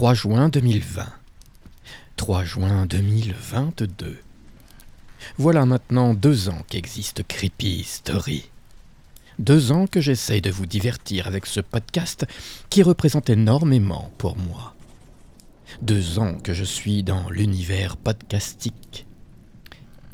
[0.00, 1.06] 3 juin 2020.
[2.16, 4.16] 3 juin 2022.
[5.36, 8.48] Voilà maintenant deux ans qu'existe Creepy Story.
[9.38, 12.24] Deux ans que j'essaye de vous divertir avec ce podcast
[12.70, 14.74] qui représente énormément pour moi.
[15.82, 19.06] Deux ans que je suis dans l'univers podcastique.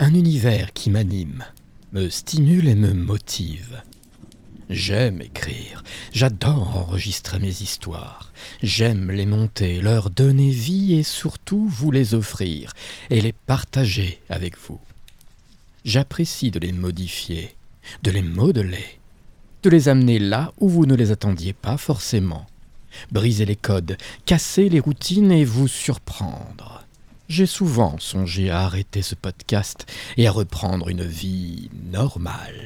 [0.00, 1.44] Un univers qui m'anime,
[1.92, 3.84] me stimule et me motive.
[4.68, 8.32] J'aime écrire, j'adore enregistrer mes histoires,
[8.64, 12.72] j'aime les monter, leur donner vie et surtout vous les offrir
[13.10, 14.80] et les partager avec vous.
[15.84, 17.54] J'apprécie de les modifier,
[18.02, 18.98] de les modeler,
[19.62, 22.44] de les amener là où vous ne les attendiez pas forcément,
[23.12, 26.82] briser les codes, casser les routines et vous surprendre.
[27.28, 32.65] J'ai souvent songé à arrêter ce podcast et à reprendre une vie normale.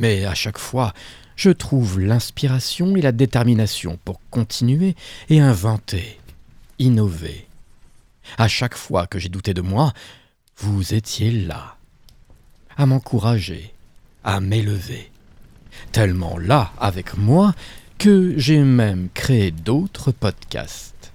[0.00, 0.94] Mais à chaque fois,
[1.36, 4.96] je trouve l'inspiration et la détermination pour continuer
[5.28, 6.18] et inventer,
[6.78, 7.46] innover.
[8.38, 9.92] À chaque fois que j'ai douté de moi,
[10.56, 11.76] vous étiez là,
[12.78, 13.74] à m'encourager,
[14.24, 15.12] à m'élever.
[15.92, 17.54] Tellement là avec moi
[17.98, 21.12] que j'ai même créé d'autres podcasts.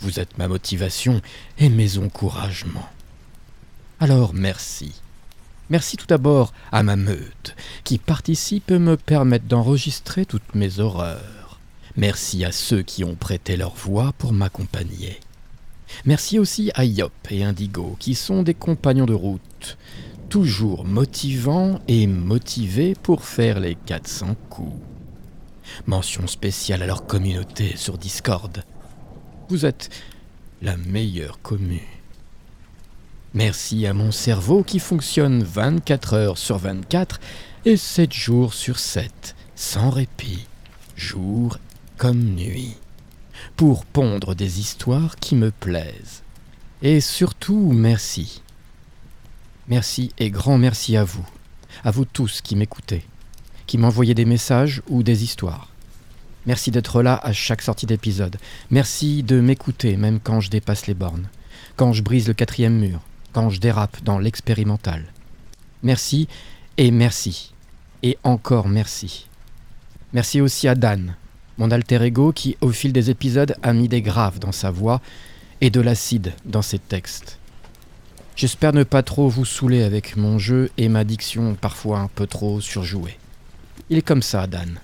[0.00, 1.22] Vous êtes ma motivation
[1.58, 2.90] et mes encouragements.
[4.00, 5.00] Alors merci.
[5.72, 11.58] Merci tout d'abord à ma meute, qui participe et me permettent d'enregistrer toutes mes horreurs.
[11.96, 15.18] Merci à ceux qui ont prêté leur voix pour m'accompagner.
[16.04, 19.78] Merci aussi à Yop et Indigo, qui sont des compagnons de route,
[20.28, 24.76] toujours motivants et motivés pour faire les 400 coups.
[25.86, 28.62] Mention spéciale à leur communauté sur Discord.
[29.48, 29.88] Vous êtes
[30.60, 31.80] la meilleure commune.
[33.34, 37.18] Merci à mon cerveau qui fonctionne 24 heures sur 24
[37.64, 40.46] et 7 jours sur 7, sans répit,
[40.96, 41.56] jour
[41.96, 42.76] comme nuit,
[43.56, 46.22] pour pondre des histoires qui me plaisent.
[46.82, 48.42] Et surtout, merci.
[49.66, 51.26] Merci et grand merci à vous,
[51.84, 53.02] à vous tous qui m'écoutez,
[53.66, 55.70] qui m'envoyez des messages ou des histoires.
[56.44, 58.36] Merci d'être là à chaque sortie d'épisode.
[58.70, 61.28] Merci de m'écouter même quand je dépasse les bornes,
[61.76, 63.00] quand je brise le quatrième mur,
[63.32, 65.04] quand je dérape dans l'expérimental.
[65.82, 66.28] Merci
[66.76, 67.52] et merci.
[68.02, 69.26] Et encore merci.
[70.12, 71.16] Merci aussi à Dan,
[71.58, 75.00] mon alter ego qui, au fil des épisodes, a mis des graves dans sa voix
[75.60, 77.38] et de l'acide dans ses textes.
[78.34, 82.26] J'espère ne pas trop vous saouler avec mon jeu et ma diction parfois un peu
[82.26, 83.18] trop surjouée.
[83.90, 84.78] Il est comme ça, Dan.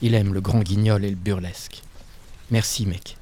[0.00, 1.82] Il aime le grand guignol et le burlesque.
[2.50, 3.17] Merci, mec.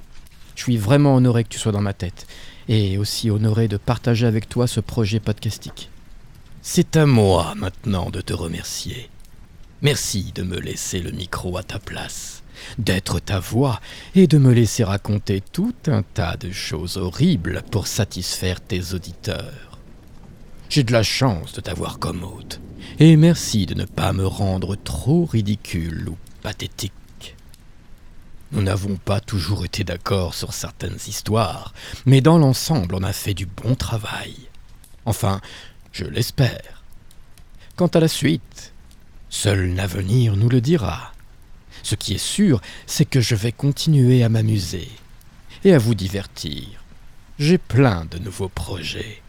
[0.56, 2.26] Je suis vraiment honoré que tu sois dans ma tête
[2.68, 5.90] et aussi honoré de partager avec toi ce projet podcastique.
[6.62, 9.08] C'est à moi maintenant de te remercier.
[9.82, 12.42] Merci de me laisser le micro à ta place,
[12.78, 13.80] d'être ta voix
[14.14, 19.78] et de me laisser raconter tout un tas de choses horribles pour satisfaire tes auditeurs.
[20.70, 22.60] J'ai de la chance de t'avoir comme hôte,
[22.98, 26.92] et merci de ne pas me rendre trop ridicule ou pathétique.
[28.52, 31.74] Nous n'avons pas toujours été d'accord sur certaines histoires,
[32.04, 34.34] mais dans l'ensemble on a fait du bon travail.
[35.04, 35.40] Enfin,
[35.92, 36.82] je l'espère.
[37.76, 38.72] Quant à la suite,
[39.28, 41.12] seul l'avenir nous le dira.
[41.82, 44.88] Ce qui est sûr, c'est que je vais continuer à m'amuser
[45.64, 46.64] et à vous divertir.
[47.38, 49.22] J'ai plein de nouveaux projets.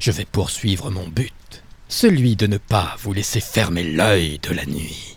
[0.00, 4.66] Je vais poursuivre mon but, celui de ne pas vous laisser fermer l'œil de la
[4.66, 5.11] nuit.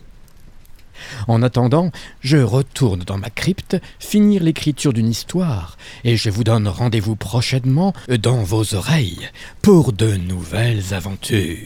[1.28, 1.90] En attendant,
[2.20, 7.92] je retourne dans ma crypte, finir l'écriture d'une histoire, et je vous donne rendez-vous prochainement
[8.08, 9.28] dans vos oreilles
[9.62, 11.56] pour de nouvelles aventures.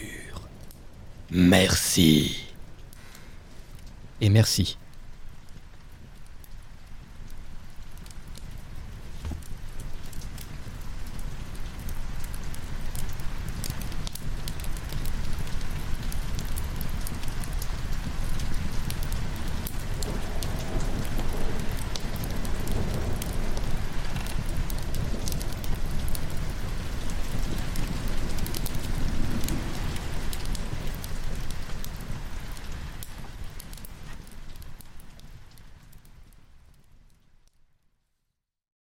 [1.31, 2.37] Merci.
[4.19, 4.77] Et merci